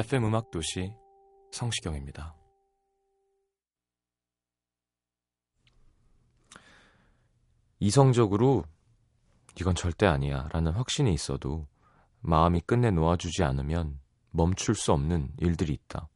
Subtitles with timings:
[0.00, 0.94] FM 음악 도시
[1.52, 2.34] 성시경입니다.
[7.80, 8.64] 이성적으로
[9.60, 11.66] 이건 절대 아니야 라는 확신이 있어도
[12.20, 16.08] 마음이 끝내 놓아주지 않으면 멈출 수 없는 일들이 있다.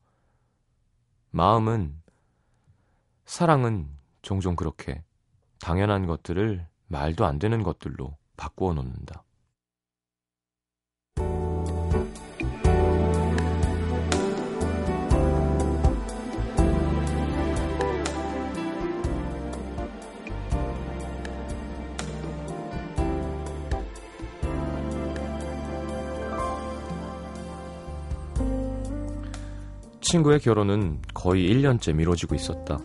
[1.32, 2.02] 마음은,
[3.26, 5.04] 사랑은 종종 그렇게
[5.60, 9.24] 당연한 것들을 말도 안 되는 것들로 바꾸어 놓는다.
[30.04, 32.78] 친구의 결혼은 거의 1년째 미뤄지고 있었다.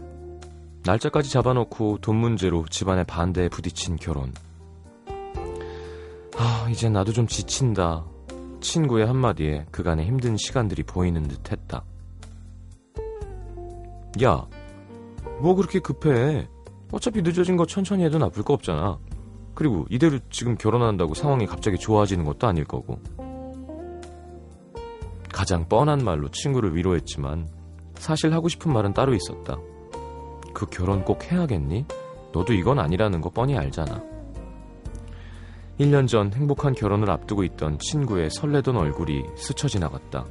[0.86, 4.32] 날짜까지 잡아놓고 돈 문제로 집안의 반대에 부딪힌 결혼.
[6.38, 8.06] 아, 이제 나도 좀 지친다.
[8.62, 11.84] 친구의 한마디에 그간의 힘든 시간들이 보이는 듯 했다.
[14.24, 14.48] 야,
[15.42, 16.48] 뭐 그렇게 급해?
[16.92, 18.98] 어차피 늦어진 거 천천히 해도 나쁠 거 없잖아.
[19.54, 23.00] 그리고 이대로 지금 결혼한다고 상황이 갑자기 좋아지는 것도 아닐 거고.
[25.40, 27.48] 가장 뻔한 말로 친구를 위로했지만
[27.96, 29.56] 사실 하고 싶은 말은 따로 있었다.
[30.54, 31.86] 그 결혼 꼭 해야겠니?
[32.34, 34.04] 너도 이건 아니라는 거 뻔히 알잖아.
[35.80, 40.26] 1년 전 행복한 결혼을 앞두고 있던 친구의 설레던 얼굴이 스쳐 지나갔다.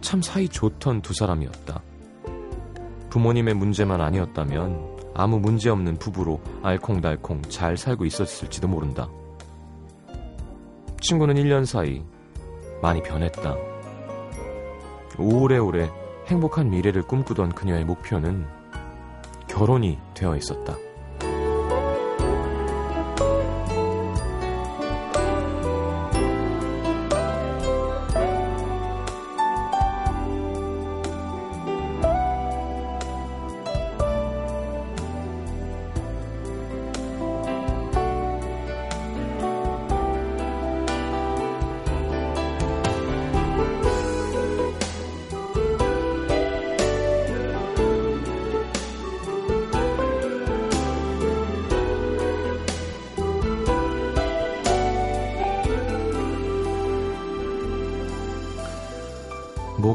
[0.00, 1.80] 참 사이 좋던 두 사람이었다.
[3.10, 9.08] 부모님의 문제만 아니었다면 아무 문제 없는 부부로 알콩달콩 잘 살고 있었을지도 모른다.
[11.00, 12.02] 친구는 1년 사이
[12.82, 13.56] 많이 변했다.
[15.18, 15.88] 오래오래
[16.26, 18.46] 행복한 미래를 꿈꾸던 그녀의 목표는
[19.46, 20.76] 결혼이 되어 있었다.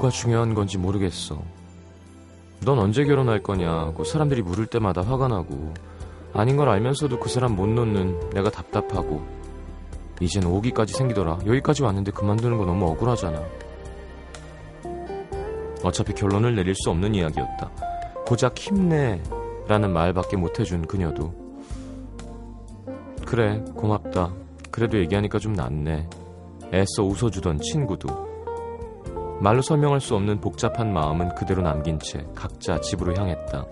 [0.07, 1.41] 뭐가 중요한 건지 모르겠어.
[2.61, 5.73] 넌 언제 결혼할 거냐고 사람들이 물을 때마다 화가 나고
[6.33, 9.21] 아닌 걸 알면서도 그 사람 못 놓는 내가 답답하고
[10.19, 11.39] 이젠 오기까지 생기더라.
[11.45, 13.43] 여기까지 왔는데 그만두는 거 너무 억울하잖아.
[15.83, 17.69] 어차피 결론을 내릴 수 없는 이야기였다.
[18.25, 19.21] 고작 힘내
[19.67, 21.33] 라는 말밖에 못 해준 그녀도
[23.25, 24.33] 그래 고맙다.
[24.71, 26.09] 그래도 얘기하니까 좀 낫네.
[26.73, 28.26] 애써 웃어주던 친구도
[29.39, 33.65] 말로 설명할 수 없는 복잡한 마음은 그대로 남긴 채 각자 집으로 향했다.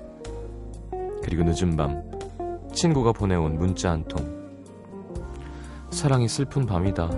[1.23, 2.03] 그리고 늦은 밤
[2.71, 4.23] 친구가 보내온 문자 한 통.
[5.89, 7.09] 사랑이 슬픈 밤이다.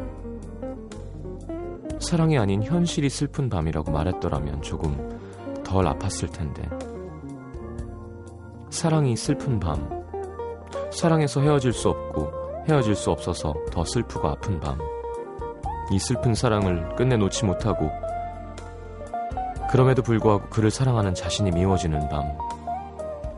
[1.99, 5.19] 사랑이 아닌 현실이 슬픈 밤이라고 말했더라면 조금
[5.65, 6.69] 덜 아팠을 텐데.
[8.69, 9.89] 사랑이 슬픈 밤.
[10.89, 12.31] 사랑해서 헤어질 수 없고
[12.69, 14.77] 헤어질 수 없어서 더 슬프고 아픈 밤.
[15.91, 17.89] 이 슬픈 사랑을 끝내 놓지 못하고
[19.69, 22.23] 그럼에도 불구하고 그를 사랑하는 자신이 미워지는 밤.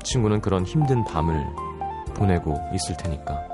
[0.04, 1.46] 친구는 그런 힘든 밤을
[2.16, 3.48] 보내고 있을 테니까.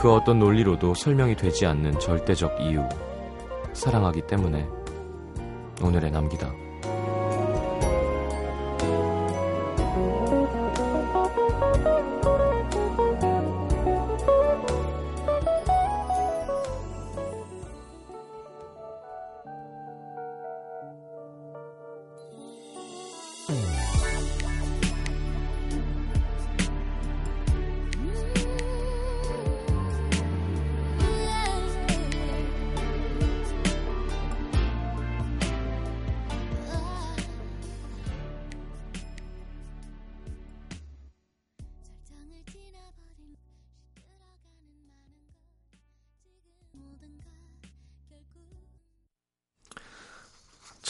[0.00, 2.82] 그 어떤 논리로도 설명이 되지 않는 절대적 이유.
[3.74, 4.66] 사랑하기 때문에
[5.82, 6.50] 오늘의 남기다.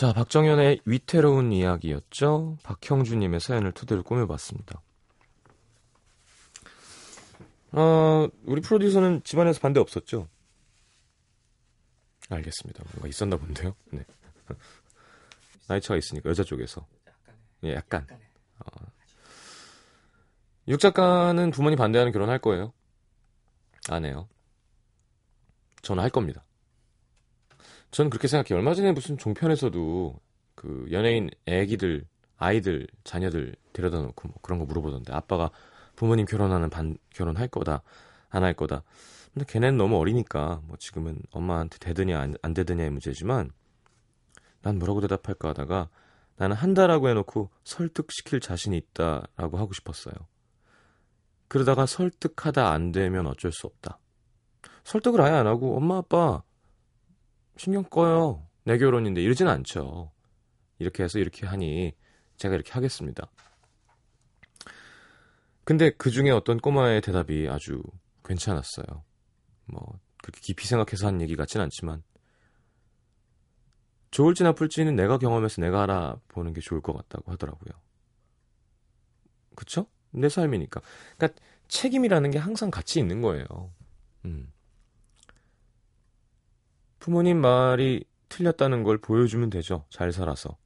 [0.00, 2.56] 자, 박정현의 위태로운 이야기였죠.
[2.62, 4.80] 박형주님의 사연을 토대로 꾸며봤습니다.
[7.72, 10.26] 어, 우리 프로듀서는 집안에서 반대 없었죠?
[12.30, 12.82] 알겠습니다.
[12.94, 13.76] 뭔가 있었나 본데요.
[13.92, 14.02] 네.
[15.68, 16.86] 나이 차가 있으니까 여자 쪽에서.
[17.64, 18.06] 예, 약간.
[18.60, 18.86] 어.
[20.68, 22.72] 육 작가는 부모님 반대하는 결혼 할 거예요?
[23.90, 24.30] 안 해요.
[25.82, 26.42] 저는 할 겁니다.
[27.90, 28.58] 저는 그렇게 생각해요.
[28.58, 30.20] 얼마 전에 무슨 종편에서도
[30.54, 32.04] 그 연예인 애기들,
[32.36, 35.50] 아이들, 자녀들 데려다 놓고 뭐 그런 거 물어보던데 아빠가
[35.96, 37.82] 부모님 결혼하는 반, 결혼할 거다,
[38.30, 38.82] 안 할 거다.
[39.32, 43.50] 근데 걔네는 너무 어리니까 뭐 지금은 엄마한테 되드냐 안, 안 되드냐의 문제지만
[44.62, 45.88] 난 뭐라고 대답할까 하다가
[46.36, 50.14] 나는 한다라고 해놓고 설득시킬 자신이 있다라고 하고 싶었어요.
[51.48, 53.98] 그러다가 설득하다 안 되면 어쩔 수 없다.
[54.84, 56.42] 설득을 아예 안 하고 엄마 아빠
[57.60, 58.48] 신경 꺼요.
[58.64, 60.10] 내 결혼인데 이러진 않죠.
[60.78, 61.92] 이렇게 해서 이렇게 하니
[62.38, 63.30] 제가 이렇게 하겠습니다.
[65.64, 67.82] 근데 그 중에 어떤 꼬마의 대답이 아주
[68.24, 69.04] 괜찮았어요.
[69.66, 72.02] 뭐 그렇게 깊이 생각해서 한 얘기 같진 않지만
[74.10, 77.78] 좋을지 나쁠지는 내가 경험해서 내가 알아보는 게 좋을 것 같다고 하더라고요.
[79.54, 79.86] 그쵸?
[80.12, 80.80] 내 삶이니까.
[81.18, 83.44] 그러니까 책임이라는 게 항상 같이 있는 거예요.
[84.24, 84.50] 음.
[87.00, 89.84] 부모님 말이 틀렸다는 걸 보여주면 되죠.
[89.90, 90.56] 잘 살아서.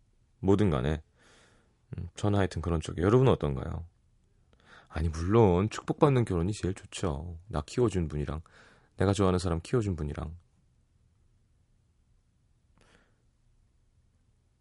[0.40, 1.00] 뭐든 간에.
[1.96, 3.00] 음, 저는 하여튼 그런 쪽에.
[3.00, 3.86] 여러분은 어떤가요?
[4.88, 7.38] 아니, 물론 축복받는 결혼이 제일 좋죠.
[7.48, 8.42] 나 키워준 분이랑,
[8.96, 10.36] 내가 좋아하는 사람 키워준 분이랑.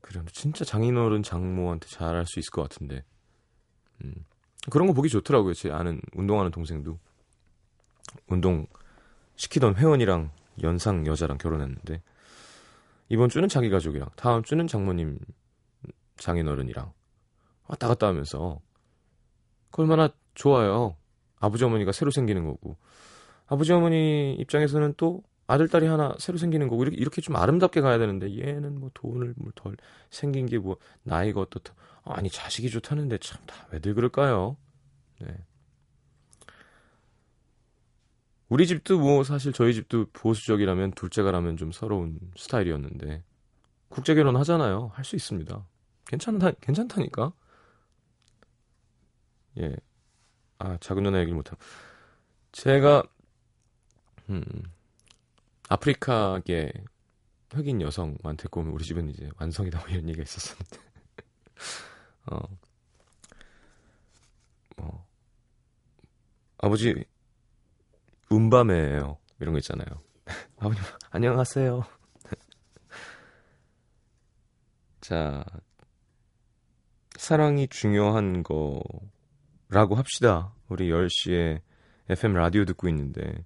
[0.02, 3.04] 그래, 진짜 장인어른 장모한테 잘할 수 있을 것 같은데.
[4.04, 4.14] 음.
[4.70, 5.54] 그런 거 보기 좋더라고요.
[5.54, 7.00] 제 아는 운동하는 동생도.
[8.28, 8.68] 운동
[9.36, 10.32] 시키던 회원이랑
[10.62, 12.02] 연상 여자랑 결혼했는데
[13.10, 15.20] 이번 주는 자기 가족이랑 다음 주는 장모님
[16.18, 16.92] 장인어른이랑
[17.68, 18.60] 왔다 갔다 하면서
[19.72, 20.96] 그 얼마나 좋아요.
[21.40, 22.78] 아버지 어머니가 새로 생기는 거고
[23.48, 27.98] 아버지 어머니 입장에서는 또 아들 딸이 하나 새로 생기는 거고 이렇게 이렇게 좀 아름답게 가야
[27.98, 29.76] 되는데 얘는 뭐 돈을 뭐덜
[30.10, 31.74] 생긴 게 뭐 나이가 어떻다
[32.06, 34.56] 아니 자식이 좋다는데 참 다 왜들 그럴까요?
[35.20, 35.28] 네.
[38.54, 43.24] 우리 집도 뭐 사실 저희 집도 보수적이라면 둘째가 라면 좀 서러운 스타일이었는데
[43.90, 44.92] 국제 결혼 하잖아요.
[44.94, 45.66] 할 수 있습니다.
[46.06, 47.34] 괜찮다 괜찮다니까.
[49.60, 49.76] 예.
[50.60, 51.60] 아, 작은 누나 얘기를 못하고.
[52.52, 53.04] 제가,
[54.30, 54.44] 음,
[55.70, 56.72] 아프리카계
[57.54, 60.78] 흑인 여성한테 꼬면 우리 집은 이제 완성이다 뭐 이런 얘기가 있었었는데.
[62.32, 62.40] 어,
[64.78, 65.06] 뭐,
[66.58, 67.06] 아버지,
[68.32, 69.18] 음밤에요.
[69.40, 69.86] 이런 거 있잖아요.
[70.58, 70.80] 아버님,
[71.12, 71.84] 안녕하세요.
[75.02, 75.44] 자,
[77.18, 80.54] 사랑이 중요한 거라고 합시다.
[80.70, 81.62] 우리 10시에
[82.10, 83.46] FM 라디오 듣고 있는데.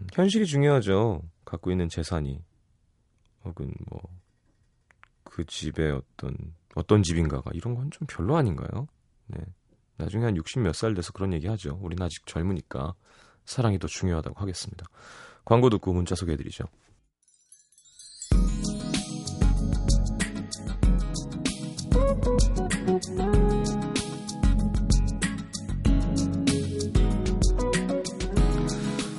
[0.00, 1.22] 음, 현실이 중요하죠.
[1.44, 2.42] 갖고 있는 재산이.
[3.44, 4.00] 혹은 뭐,
[5.24, 6.36] 그 집의 어떤,
[6.74, 7.50] 어떤 집인가가.
[7.54, 8.86] 이런 건 좀 별로 아닌가요?
[9.28, 9.38] 네.
[9.98, 11.78] 나중에 한 60 몇 살 돼서 그런 얘기 하죠.
[11.82, 12.94] 우린 아직 젊으니까
[13.44, 14.86] 사랑이 더 중요하다고 하겠습니다.
[15.44, 16.64] 광고 듣고 문자 소개해드리죠.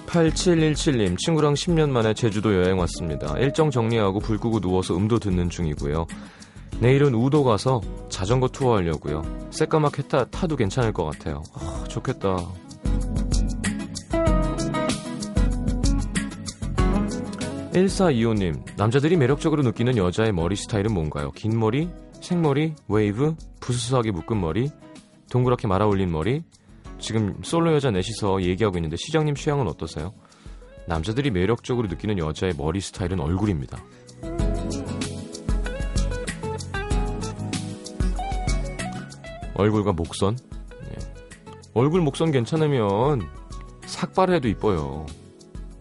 [0.07, 6.07] (8717님) 친구랑 10년 만에 제주도 여행 왔습니다 일정 정리하고 불 끄고 누워서 음도 듣는 중이고요
[6.79, 9.23] 내일은 우도 가서 자전거 투어 하려고요.
[9.51, 11.43] 새까맣게 타, 타도 괜찮을 것 같아요.
[11.53, 12.37] 아, 좋겠다.
[17.73, 21.31] (1425님) 남자들이 매력적으로 느끼는 여자의 머리 스타일은 뭔가요?
[21.31, 21.89] 긴 머리,
[22.21, 24.69] 생머리, 웨이브, 부스스하게 묶은 머리,
[25.29, 26.43] 동그랗게 말아 올린 머리.
[26.97, 30.13] 지금 솔로 여자 넷이서 얘기하고 있는데 시장님 취향은 어떠세요?
[30.87, 33.77] 남자들이 매력적으로 느끼는 여자의 머리 스타일은 얼굴입니다.
[39.59, 40.37] 얼굴과 목선.
[40.85, 40.97] 예.
[41.73, 43.27] 얼굴 목선 괜찮으면
[43.85, 45.05] 삭발해도 이뻐요.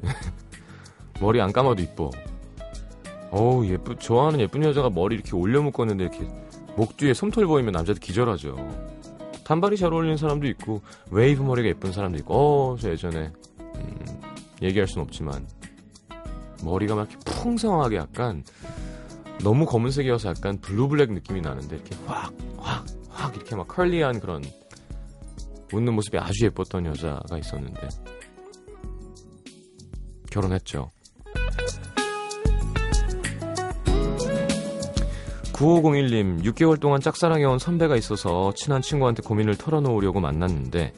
[1.21, 2.11] 머리 안 감아도 이뻐.
[3.31, 6.29] 어우 예쁘 좋아하는 예쁜 여자가 머리 이렇게 올려 묶었는데 이렇게
[6.77, 8.57] 목 뒤에 솜털 보이면 남자들 기절하죠.
[9.45, 10.83] 단발이 잘 어울리는 사람도 있고
[11.13, 13.33] 웨이브 머리가 예쁜 사람도 있고 어저 예전에
[13.77, 14.21] 음,
[14.61, 15.47] 얘기할 순 없지만
[16.65, 18.43] 머리가 막 이렇게 풍성하게 약간
[19.45, 22.85] 너무 검은색이어서 약간 blue black 느낌이 나는데 이렇게 확 확
[23.19, 24.43] 확 이렇게 막 curly한 그런
[25.73, 27.89] 웃는 모습이 아주 예뻤던 여자가 있었는데
[30.31, 30.91] 결혼했죠.
[35.53, 40.93] 9501님, 6개월 동안 짝사랑해온 선배가 있어서 친한 친구한테 고민을 털어놓으려고 만났는데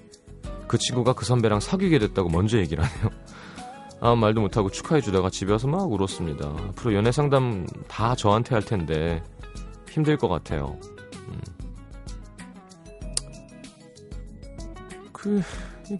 [0.68, 3.10] 그 친구가 그 선배랑 사귀게 됐다고 먼저 얘기를 하네요.
[4.02, 6.46] 아무 말도 못하고 축하해주다가 집에 와서 막 울었습니다.
[6.46, 9.22] 앞으로 연애 상담 다 저한테 할 텐데
[9.88, 10.78] 힘들 것 같아요.
[11.28, 11.59] 음.
[15.20, 15.42] 그,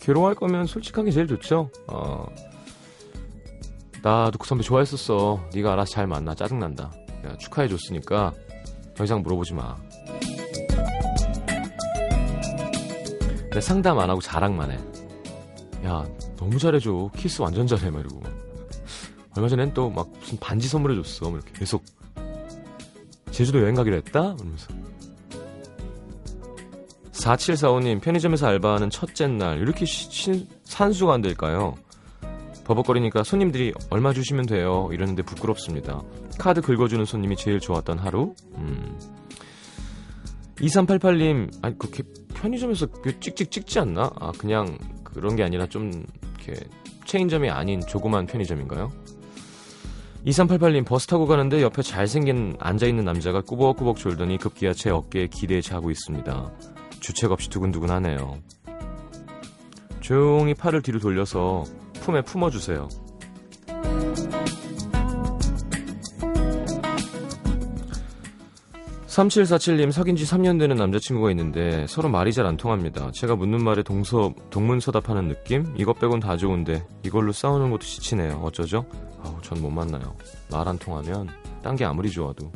[0.01, 1.71] 괴로워할 거면 솔직하게 제일 좋죠.
[1.89, 2.27] 어.
[4.03, 5.41] 나도 그 선배 좋아했었어.
[5.55, 6.35] 네가 알아서 잘 만나.
[6.35, 6.91] 짜증난다.
[7.27, 8.33] 야, 축하해줬으니까
[8.97, 9.77] 더 이상 물어보지 마.
[13.53, 14.79] 내 상담 안 하고 자랑만 해.
[15.85, 17.11] 야, 너무 잘해줘.
[17.17, 17.91] 키스 완전 잘해.
[17.91, 18.23] 막 이러고.
[19.37, 21.31] 얼마 전엔 또 막 무슨 반지 선물해줬어.
[21.31, 21.85] 이렇게 계속.
[23.31, 24.35] 제주도 여행 가기로 했다?
[24.35, 24.69] 그러면서.
[27.21, 29.59] 4745님, 편의점에서 알바하는 첫째 날.
[29.59, 31.75] 이렇게 시, 산수가 안 될까요?
[32.65, 34.89] 버벅거리니까 손님들이 얼마 주시면 돼요.
[34.93, 36.03] 이러는데 부끄럽습니다.
[36.39, 38.35] 카드 긁어주는 손님이 제일 좋았던 하루?
[38.57, 38.99] 음.
[40.61, 42.03] 2388님, 아니, 그렇게
[42.35, 44.11] 편의점에서 그 찍찍 찍지 않나?
[44.21, 46.55] 아, 그냥 그런 게 아니라 좀, 이렇게,
[47.07, 48.93] 체인점이 아닌 조그만 편의점인가요?
[50.27, 55.91] 2388님, 버스 타고 가는데 옆에 잘생긴 앉아있는 남자가 꾸벅꾸벅 졸더니 급기야 제 어깨에 기대에 자고
[55.91, 56.53] 있습니다.
[57.01, 58.39] 주책 없이 두근두근하네요.
[60.01, 61.65] 조용히 팔을 뒤로 돌려서
[62.01, 62.89] 품에 품어주세요.
[69.07, 73.11] 3747님 사귄 지 3년 되는 남자친구가 있는데 서로 말이 잘 안 통합니다.
[73.13, 75.75] 제가 묻는 말에 동서, 동문서답하는 느낌?
[75.77, 78.41] 이것 빼곤 다 좋은데 이걸로 싸우는 것도 지치네요.
[78.43, 78.87] 어쩌죠?
[79.23, 80.17] 아우, 전 못 만나요.
[80.51, 81.29] 말 안 통하면
[81.63, 82.51] 딴 게 아무리 좋아도.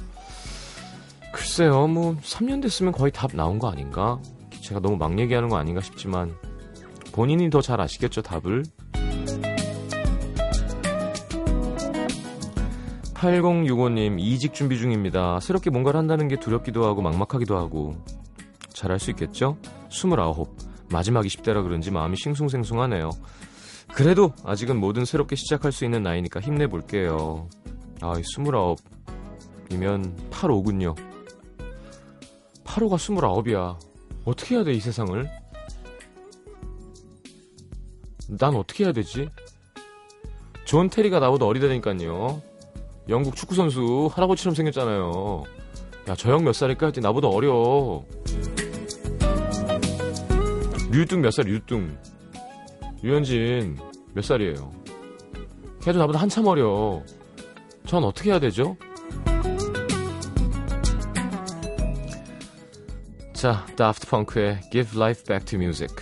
[1.34, 4.20] 글쎄요, 뭐 3년 됐으면 거의 답 나온 거 아닌가?
[4.62, 6.32] 제가 너무 막 얘기하는 거 아닌가 싶지만
[7.12, 8.62] 본인이 더 잘 아시겠죠, 답을?
[13.14, 15.40] 8065님, 이직 준비 중입니다.
[15.40, 17.96] 새롭게 뭔가를 한다는 게 두렵기도 하고 막막하기도 하고.
[18.72, 19.56] 잘할 수 있겠죠?
[19.88, 20.46] 29.
[20.90, 23.10] 마지막 20대라 그런지 마음이 싱숭생숭하네요.
[23.92, 27.48] 그래도 아직은 뭐든 새롭게 시작할 수 있는 나이니까 힘내볼게요.
[28.02, 28.76] 아, 29이면
[30.30, 31.13] 85군요.
[32.64, 33.78] 8호가 29이야.
[34.24, 35.28] 어떻게 해야 돼, 이 세상을?
[38.38, 39.28] 난 어떻게 해야 되지?
[40.64, 42.42] 존 테리가 나보다 어리다니까요.
[43.10, 45.44] 영국 축구 선수 할아버지처럼 생겼잖아요.
[46.08, 46.86] 야, 저 형 몇 살일까?
[46.86, 48.02] 했더니 나보다 어려.
[50.90, 51.96] 류뚱 몇 살, 류뚱.
[53.02, 53.78] 류현진
[54.14, 54.72] 몇 살이에요?
[55.82, 57.02] 걔도 나보다 한참 어려.
[57.86, 58.76] 전 어떻게 해야 되죠?
[63.43, 65.93] 자, 다프트 펑크의 Give Life Back to Music.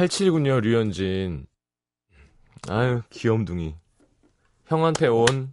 [0.00, 1.46] 87군요, 류현진.
[2.68, 3.74] 아유, 귀염둥이.
[4.66, 5.52] 형한테 온,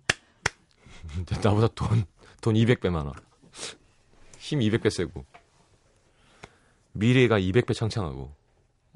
[1.43, 2.05] 나보다 돈,
[2.41, 3.11] 돈 200배 많아.
[4.37, 5.25] 힘 200배 세고.
[6.93, 8.33] 미래가 200배 창창하고.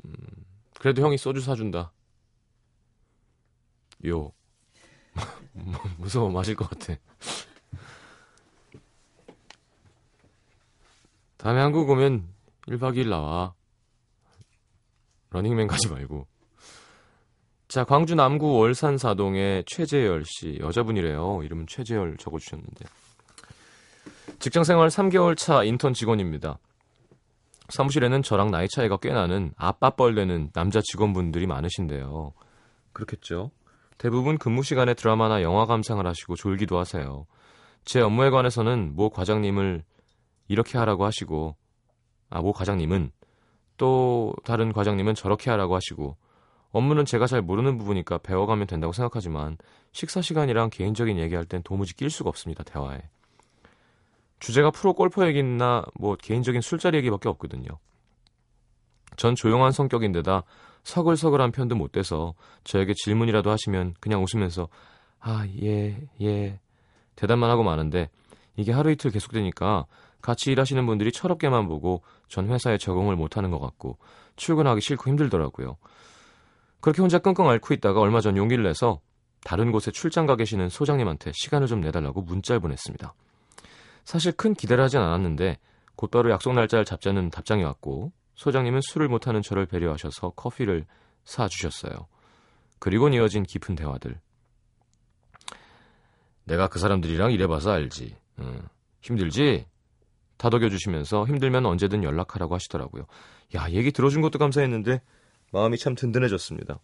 [0.05, 0.15] 음,
[0.79, 1.91] 그래도 형이 소주 사준다.
[4.07, 4.31] 요.
[5.97, 6.95] 무서워, 마실 것 같아.
[11.35, 12.25] 다음에 한국 오면
[12.67, 13.53] 1박 2일 나와.
[15.31, 16.27] 러닝맨 가지 말고.
[17.67, 20.57] 자, 광주 남구 월산 사동의 최재열 씨.
[20.59, 21.41] 여자분이래요.
[21.43, 22.85] 이름은 최재열 적어주셨는데.
[24.39, 26.59] 직장 생활 3개월 차 인턴 직원입니다.
[27.69, 32.33] 사무실에는 저랑 나이 차이가 꽤 나는 아빠뻘 되는 남자 직원분들이 많으신데요.
[32.91, 33.51] 그렇겠죠.
[33.97, 37.25] 대부분 근무 시간에 드라마나 영화 감상을 하시고 졸기도 하세요.
[37.85, 39.83] 제 업무에 관해서는 모 과장님을
[40.49, 41.55] 이렇게 하라고 하시고,
[42.29, 43.11] 아, 모 과장님은
[43.81, 46.15] 또 다른 과장님은 저렇게 하라고 하시고
[46.71, 49.57] 업무는 제가 잘 모르는 부분이니까 배워가면 된다고 생각하지만
[49.91, 53.01] 식사 시간이랑 개인적인 얘기할 땐 도무지 낄 수가 없습니다 대화에
[54.39, 57.69] 주제가 프로 골퍼 얘기나 뭐 개인적인 술자리 얘기밖에 없거든요
[59.17, 60.43] 전 조용한 성격인데다
[60.83, 64.67] 서글서글한 편도 못 돼서 저에게 질문이라도 하시면 그냥 웃으면서
[65.19, 66.59] 아 예예 예.
[67.15, 68.09] 대답만 하고 마는데
[68.57, 69.87] 이게 하루 이틀 계속되니까
[70.21, 73.97] 같이 일하시는 분들이 철없게만 보고 전 회사에 적응을 못하는 것 같고
[74.35, 75.77] 출근하기 싫고 힘들더라고요.
[76.79, 79.01] 그렇게 혼자 끙끙 앓고 있다가 얼마 전 용기를 내서
[79.43, 83.13] 다른 곳에 출장 가 계시는 소장님한테 시간을 좀 내달라고 문자를 보냈습니다.
[84.03, 85.57] 사실 큰 기대를 하진 않았는데
[85.95, 90.85] 곧바로 약속 날짜를 잡자는 답장이 왔고 소장님은 술을 못하는 저를 배려하셔서 커피를
[91.25, 92.07] 사주셨어요.
[92.79, 94.19] 그리고 이어진 깊은 대화들.
[96.45, 98.15] 내가 그 사람들이랑 일해봐서 알지.
[98.39, 98.67] 응.
[99.01, 99.65] 힘들지?
[100.41, 103.05] 다독여 주시면서 힘들면 언제든 연락하라고 하시더라고요.
[103.55, 105.01] 야, 얘기 들어준 것도 감사했는데
[105.51, 106.79] 마음이 참 든든해졌습니다.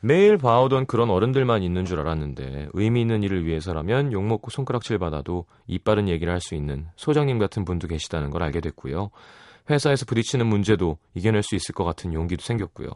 [0.00, 6.08] 매일 봐오던 그런 어른들만 있는 줄 알았는데 의미 있는 일을 위해서라면 욕먹고 손가락질 받아도 이빠른
[6.08, 9.10] 얘기를 할 수 있는 소장님 같은 분도 계시다는 걸 알게 됐고요.
[9.70, 12.88] 회사에서 부딪히는 문제도 이겨낼 수 있을 것 같은 용기도 생겼고요.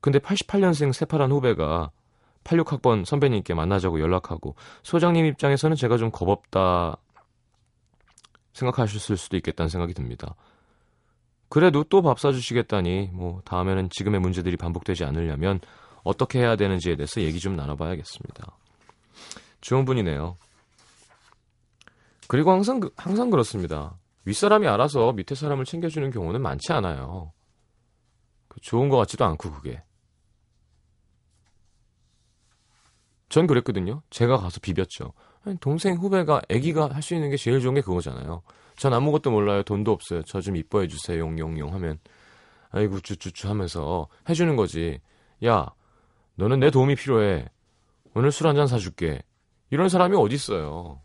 [0.00, 1.90] 근데 88년생 새파란 후배가
[2.42, 6.96] 86학번 선배님께 만나자고 연락하고 소장님 입장에서는 제가 좀 겁없다
[8.52, 10.34] 생각하셨을 수도 있겠다는 생각이 듭니다.
[11.48, 15.60] 그래도 또 밥 사주시겠다니 뭐 다음에는 지금의 문제들이 반복되지 않으려면
[16.02, 18.56] 어떻게 해야 되는지에 대해서 얘기 좀 나눠봐야겠습니다.
[19.60, 20.36] 좋은 분이네요.
[22.28, 23.98] 그리고 항상 그, 항상 그렇습니다.
[24.24, 27.32] 윗사람이 알아서 밑에 사람을 챙겨주는 경우는 많지 않아요.
[28.48, 29.82] 그 좋은 것 같지도 않고 그게.
[33.28, 34.02] 전 그랬거든요.
[34.10, 35.12] 제가 가서 비볐죠.
[35.60, 38.42] 동생 후배가 아기가 할 수 있는 게 제일 좋은 게 그거잖아요.
[38.76, 39.62] 전 아무것도 몰라요.
[39.62, 40.22] 돈도 없어요.
[40.22, 41.18] 저 좀 이뻐해 주세요.
[41.20, 41.98] 용용용 하면
[42.70, 45.00] 아이고 쭈쭈쭈 하면서 해주는 거지.
[45.44, 45.66] 야
[46.36, 47.46] 너는 내 도움이 필요해.
[48.14, 49.22] 오늘 술 한 잔 사줄게.
[49.70, 51.00] 이런 사람이 어디 있어요.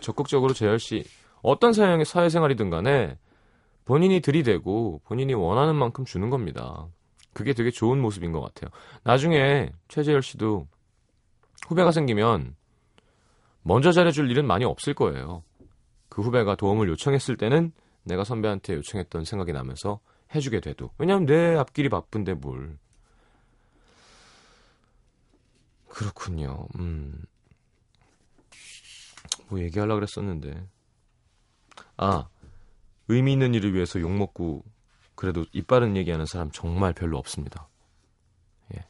[0.00, 1.04] 적극적으로 재열 씨
[1.42, 3.16] 어떤 사양의 사회생활이든 간에
[3.86, 6.86] 본인이 들이대고 본인이 원하는 만큼 주는 겁니다.
[7.32, 8.70] 그게 되게 좋은 모습인 것 같아요.
[9.04, 10.66] 나중에 최재열 씨도
[11.68, 12.54] 후배가 생기면
[13.68, 15.44] 먼저 잘해줄 일은 많이 없을 거예요.
[16.08, 17.70] 그 후배가 도움을 요청했을 때는
[18.02, 20.00] 내가 선배한테 요청했던 생각이 나면서
[20.34, 20.90] 해주게 돼도.
[20.96, 22.78] 왜냐면 내 앞길이 바쁜데 뭘.
[25.86, 26.66] 그렇군요.
[26.78, 27.22] 음.
[29.48, 30.66] 뭐 얘기하려고 그랬었는데.
[31.98, 32.26] 아,
[33.08, 34.64] 의미 있는 일을 위해서 욕먹고
[35.14, 37.68] 그래도 이빠른 얘기하는 사람 정말 별로 없습니다.
[38.74, 38.86] 예.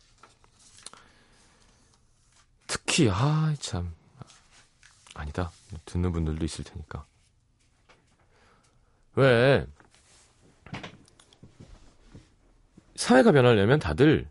[2.68, 3.97] 특히, 아, 참.
[5.28, 5.50] 아니다.
[5.84, 7.04] 듣는 분들도 있을 테니까.
[9.14, 9.66] 왜,
[12.96, 14.28] 사회가 변하려면 다들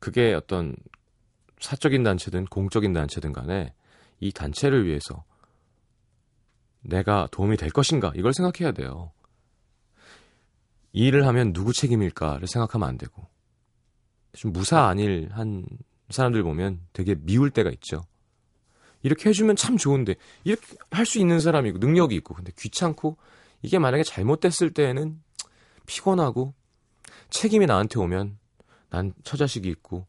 [0.00, 0.74] 그게 어떤
[1.60, 3.74] 사적인 단체든 공적인 단체든 간에
[4.20, 5.24] 이 단체를 위해서
[6.80, 9.12] 내가 도움이 될 것인가 이걸 생각해야 돼요.
[10.92, 13.28] 이 일을 하면 누구 책임일까를 생각하면 안 되고
[14.32, 15.66] 좀 무사 안일 한
[16.10, 18.06] 사람들 보면 되게 미울 때가 있죠.
[19.06, 23.16] 이렇게 해주면 참 좋은데 이렇게 할 수 있는 사람이고 능력이 있고 근데 귀찮고
[23.62, 25.22] 이게 만약에 잘못됐을 때에는
[25.86, 26.52] 피곤하고
[27.30, 28.36] 책임이 나한테 오면
[28.90, 30.06] 난 처자식이 있고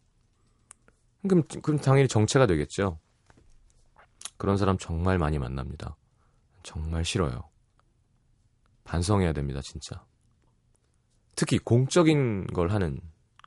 [1.28, 3.00] 그럼, 그럼 당연히 정체가 되겠죠.
[4.38, 5.96] 그런 사람 정말 많이 만납니다.
[6.64, 7.50] 정말 싫어요.
[8.84, 10.04] 반성해야 됩니다, 진짜.
[11.36, 13.00] 특히 공적인 걸 하는,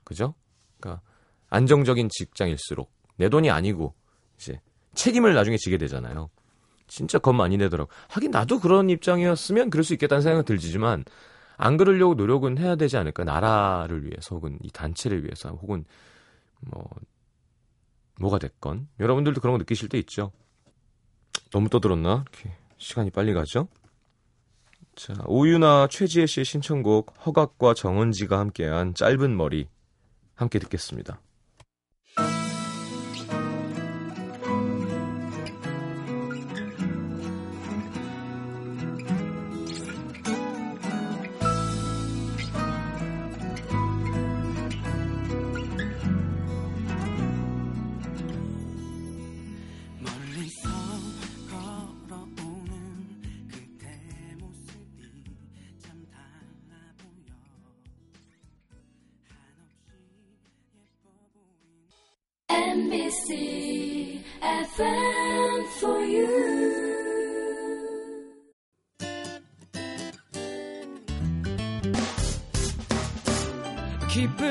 [0.03, 0.35] 그죠?
[0.79, 1.01] 그러니까
[1.49, 3.95] 안정적인 직장일수록 내 돈이 아니고
[4.37, 4.61] 이제
[4.93, 6.29] 책임을 나중에 지게 되잖아요.
[6.87, 7.89] 진짜 겁 많이 내더라고.
[8.09, 11.05] 하긴 나도 그런 입장이었으면 그럴 수 있겠다는 생각은 들지만
[11.57, 13.23] 안 그러려고 노력은 해야 되지 않을까.
[13.23, 15.85] 나라를 위해서 혹은 이 단체를 위해서 혹은
[16.59, 16.89] 뭐
[18.19, 20.31] 뭐가 됐건 여러분들도 그런 거 느끼실 때 있죠.
[21.51, 22.25] 너무 떠들었나?
[22.31, 23.67] 이렇게 시간이 빨리 가죠.
[24.95, 29.67] 자, 오유나 최지혜 씨의 신청곡 허각과 정은지가 함께한 짧은 머리
[30.35, 31.21] 함께 듣겠습니다.
[62.91, 66.27] NBC FM for you.
[74.11, 74.50] 기쁠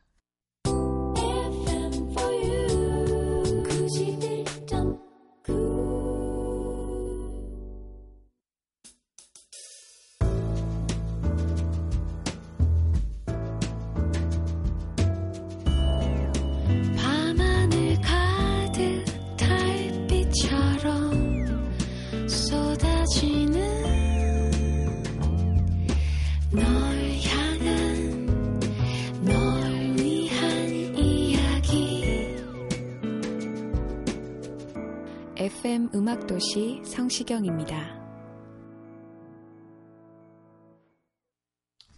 [36.41, 38.01] 음악도시 성시경입니다.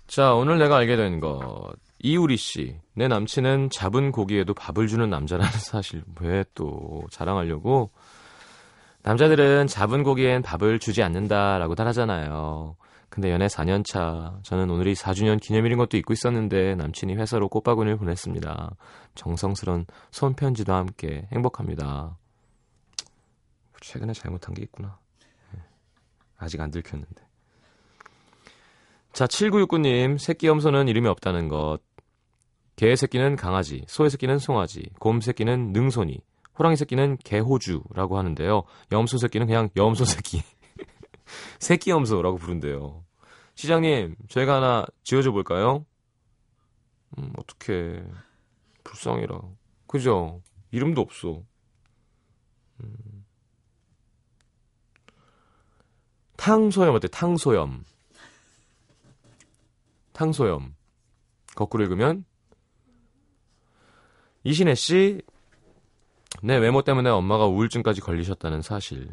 [0.06, 1.74] 자, 오늘 내가 알게 된 것.
[2.00, 2.76] 이우리 씨.
[2.94, 6.04] 내 남친은 잡은 고기에도 밥을 주는 남자라는 사실.
[6.22, 7.92] 왜 또 자랑하려고?
[9.04, 12.76] 남자들은 잡은 고기엔 밥을 주지 않는다라고들 하잖아요.
[13.10, 14.38] 근데 연애 4년 차.
[14.44, 18.76] 저는 오늘이 4주년 기념일인 것도 잊고 있었는데 남친이 회사로 꽃바구니를 보냈습니다.
[19.16, 22.18] 정성스런 손편지도 함께 행복합니다.
[23.84, 24.98] 최근에 잘못한 게 있구나.
[25.52, 25.60] 네.
[26.38, 27.22] 아직 안 들켰는데.
[29.12, 31.80] 자, 7969님, 새끼 염소는 이름이 없다는 것.
[32.76, 36.20] 개의 새끼는 강아지, 소의 새끼는 송아지, 곰 새끼는 능손이,
[36.58, 38.64] 호랑이 새끼는 개호주라고 하는데요.
[38.92, 40.42] 염소 새끼는 그냥 염소 새끼.
[41.60, 43.04] 새끼 염소라고 부른대요.
[43.56, 45.86] 시장님, 저희가 하나 지어줘 볼까요?
[47.20, 48.04] 음, 어떡해.
[48.84, 49.40] 불쌍해라.
[49.86, 50.42] 그죠?
[50.72, 51.44] 이름도 없어.
[52.84, 53.13] 음.
[56.44, 57.08] 탕소염 어때?
[57.08, 57.86] 탕소염.
[60.12, 60.76] 탕소염.
[61.56, 62.26] 거꾸로 읽으면
[64.44, 65.22] 이신혜 씨,
[66.42, 69.08] 내 외모 때문에 엄마가 우울증까지 걸리셨다는 사실.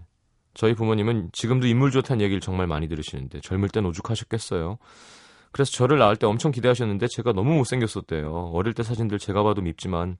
[0.55, 4.79] 저희 부모님은 지금도 인물 좋다는 얘기를 정말 많이 들으시는데 젊을 땐 오죽하셨겠어요.
[5.53, 8.51] 그래서 저를 낳을 때 엄청 기대하셨는데 제가 너무 못생겼었대요.
[8.53, 10.17] 어릴 때 사진들 제가 봐도 밉지만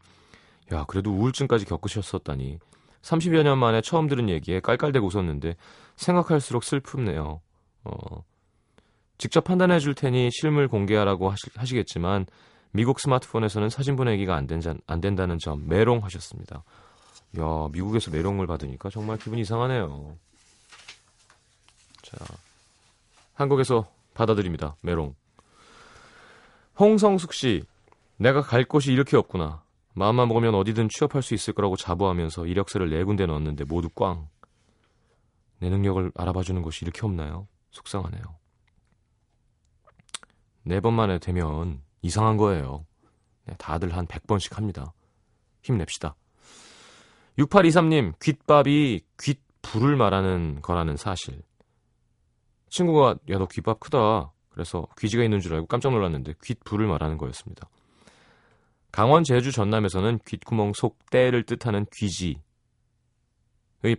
[0.73, 2.61] 야 그래도 우울증까지 겪으셨었다니.
[3.03, 5.57] 30여 년 만에 처음 들은 얘기에 깔깔대고 웃었는데
[5.97, 7.41] 생각할수록 슬프네요.
[7.85, 8.25] 어,
[9.19, 12.27] 직접 판단해 줄 테니 실물 공개하라고 하시, 겠지만
[12.73, 16.63] 미국 스마트폰에서는 사진 보내기가 안, 된, 안 된다는 점 메롱하셨습니다.
[17.39, 20.17] 야, 미국에서 메롱을 받으니까 정말 기분이 이상하네요.
[22.03, 22.17] 자,
[23.35, 24.77] 한국에서 받아드립니다.
[24.83, 25.15] 메롱.
[26.79, 27.63] 홍성숙 씨,
[28.17, 29.63] 내가 갈 곳이 이렇게 없구나.
[29.95, 34.29] 마음만 먹으면 어디든 취업할 수 있을 거라고 자부하면서 이력서를 네 군데 넣었는데 모두 꽝.
[35.59, 37.49] 내 능력을 알아봐주는 곳이 이렇게 없나요?
[37.71, 38.23] 속상하네요.
[40.63, 42.87] 네 번 만에 되면 이상한 거예요.
[43.45, 44.93] 네, 다들 한 100번씩 합니다.
[45.63, 46.15] 힘냅시다.
[47.39, 51.43] 6823님, 귓밥이 귓불을 말하는 거라는 사실.
[52.69, 54.33] 친구가, 야, 너 귓밥 크다.
[54.51, 57.69] 그래서 귀지가 있는 줄 알고 깜짝 놀랐는데 귓불을 말하는 거였습니다.
[58.93, 62.41] 강원, 제주, 전남에서는 귓구멍 속 때를 뜻하는 귀지의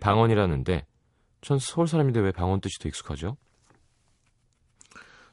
[0.00, 0.86] 방언이라는데
[1.40, 3.36] 전 서울 사람인데 왜 방언 뜻이 더 익숙하죠?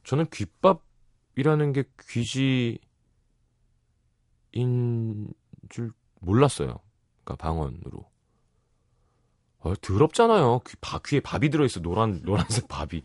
[0.03, 2.81] 저는 귓밥이라는 게 귀지인
[5.69, 5.91] 줄
[6.21, 6.79] 몰랐어요.
[7.23, 8.09] 그러니까 방언으로.
[9.59, 10.61] 어, 더럽잖아요.
[10.65, 11.81] 귀, 바, 귀에 밥이 들어있어.
[11.81, 13.03] 노란, 노란색 밥이.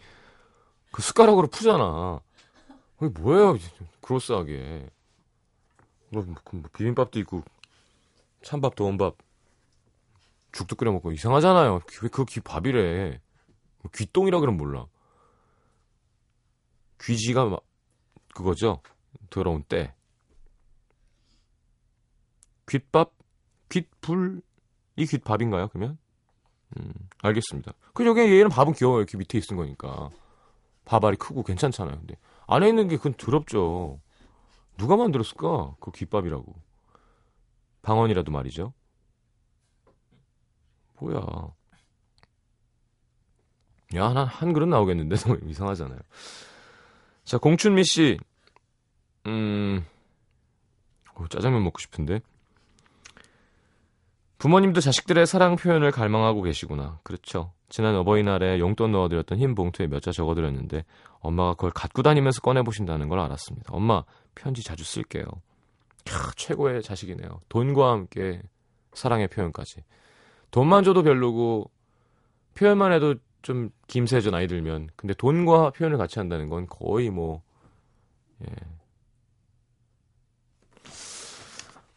[0.93, 2.21] 그 숟가락으로 푸잖아.
[2.97, 3.59] 그게 뭐예요?
[4.01, 4.89] 그로스하게.
[6.15, 7.43] 뭐, 뭐, 뭐, 비빔밥도 있고,
[8.43, 9.17] 찬밥, 더운밥,
[10.53, 11.81] 죽도 끓여 먹고 이상하잖아요.
[12.29, 13.21] 귀 밥이래.
[13.83, 14.87] 뭐 귀똥이라 그러면 몰라.
[17.03, 17.65] 귀지가 막
[18.35, 18.81] 그거죠.
[19.31, 19.95] 더러운 때.
[22.67, 23.13] 귓밥,
[23.69, 24.41] 귓불,
[24.97, 25.69] 이 귓밥인가요?
[25.69, 25.99] 그러면?
[26.79, 27.73] 음, 알겠습니다.
[27.93, 29.01] 그 여기 얘는 밥은 귀여워요.
[29.01, 30.11] 이렇게 밑에 있는 거니까.
[30.85, 31.99] 밥알이 크고 괜찮잖아요.
[31.99, 34.01] 근데 안에 있는 게 그건 더럽죠.
[34.77, 35.77] 누가 만들었을까?
[35.81, 36.55] 그 귓밥이라고.
[37.83, 38.73] 방언이라도 말이죠.
[41.01, 41.21] 뭐야.
[43.97, 45.17] 야, 한, 한 그릇 나오겠는데?
[45.47, 45.99] 이상하잖아요.
[47.25, 48.19] 자, 공춘미 씨.
[49.27, 49.85] 음,
[51.17, 52.21] 오, 짜장면 먹고 싶은데.
[54.39, 56.99] 부모님도 자식들의 사랑 표현을 갈망하고 계시구나.
[57.03, 57.53] 그렇죠.
[57.71, 60.85] 지난 어버이날에 용돈 넣어드렸던 흰 봉투에 몇 자 적어드렸는데
[61.21, 63.73] 엄마가 그걸 갖고 다니면서 꺼내보신다는 걸 알았습니다.
[63.73, 65.25] 엄마, 편지 자주 쓸게요.
[66.05, 67.41] 캬, 최고의 자식이네요.
[67.49, 68.43] 돈과 함께
[68.93, 69.85] 사랑의 표현까지.
[70.51, 71.71] 돈만 줘도 별로고
[72.55, 74.91] 표현만 해도 좀 김새죠 나이 들면.
[74.97, 77.43] 근데 돈과 표현을 같이 한다는 건 거의 뭐
[78.43, 78.55] 예.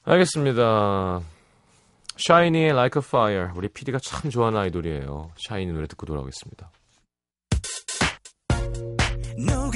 [0.03, 1.21] 알겠습니다.
[2.17, 5.31] 샤이니의 Like a Fire 우리 PD가 참 좋아하는 아이돌이에요.
[5.37, 6.71] 샤이니 노래 듣고 돌아오겠습니다.
[9.37, 9.69] 누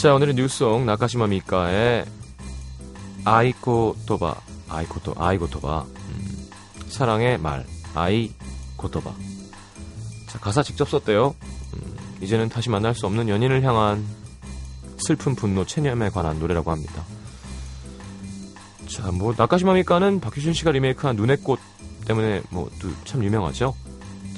[0.00, 2.06] 자, 오늘의 new song 나카시마 미카의
[3.26, 4.34] あいことば,
[4.70, 6.48] あいこと, あいことば, 음,
[6.88, 9.12] 사랑의 말, あいことば.
[10.26, 11.34] 자, 가사 직접 썼대요.
[11.74, 14.02] 음, 이제는 다시 만날 수 없는 연인을 향한
[14.96, 17.04] 슬픈 분노, 체념에 관한 노래라고 합니다.
[18.88, 21.60] 자, 뭐 나카시마 미카는 박효신 씨가 리메이크한 눈의 꽃
[22.06, 22.70] 때문에 뭐
[23.04, 23.74] 참 유명하죠.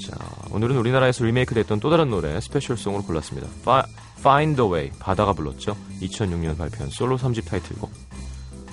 [0.05, 0.17] 자,
[0.51, 3.47] 오늘은 우리나라에서 리메이크 됐던 또 다른 노래 special song으로 골랐습니다.
[3.61, 3.83] Fi,
[4.23, 5.75] Find a Way 바다가 불렀죠.
[6.01, 7.91] 2006년 발표한 솔로 3집 타이틀곡.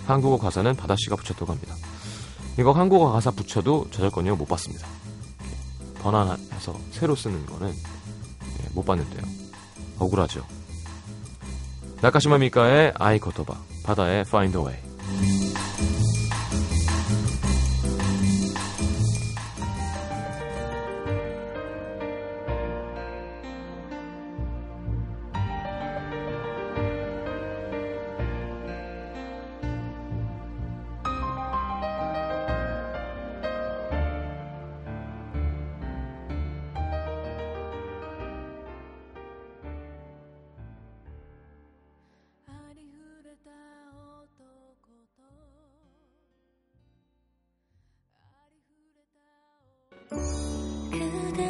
[0.06, 1.74] 한국어 가사는 바다 씨가 붙였다고 합니다.
[2.56, 4.86] 이거 한국어 가사 붙여도 저작권료 못 받습니다.
[6.02, 9.22] 번안해서 새로 쓰는 거는 예, 못 받는데요.
[9.98, 10.46] 억울하죠.
[12.00, 15.39] 나카시마 미카의 아이 코토바, 바다의 Find a Way.
[50.90, 51.49] 그대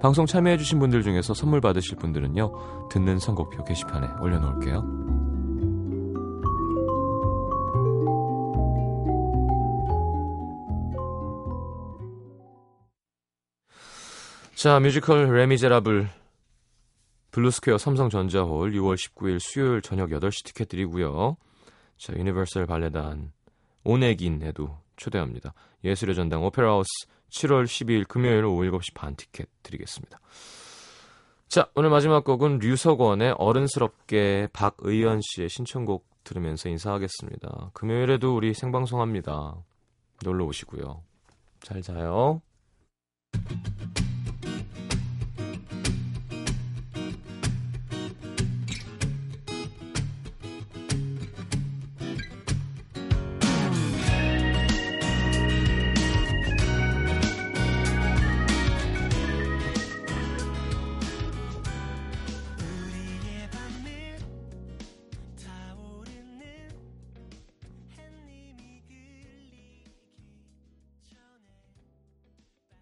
[0.00, 5.08] 방송 참여해주신 분들 중에서 선물 받으실 분들은요, 듣는 선곡표 게시판에 올려놓을게요.
[14.54, 16.08] 자, 뮤지컬 레미제라블
[17.30, 21.36] 블루스퀘어 삼성전자홀 6월 19일 수요일 저녁 8시 티켓 드리고요.
[21.96, 23.32] 자, 유니버설 발레단
[23.84, 25.54] 오네긴에도 초대합니다.
[25.84, 26.88] 예술의 전당 오페라하우스
[27.30, 30.18] 7월 12일 금요일 오후 7시 반 티켓 드리겠습니다.
[31.48, 37.70] 자, 오늘 마지막 곡은 류석원의 어른스럽게 박의연 씨의 신청곡 들으면서 인사하겠습니다.
[37.72, 39.56] 금요일에도 우리 생방송합니다.
[40.24, 41.02] 놀러 오시고요.
[41.62, 42.42] 잘 자요.